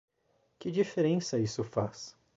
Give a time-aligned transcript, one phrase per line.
[0.57, 2.17] Que diferença isso faz?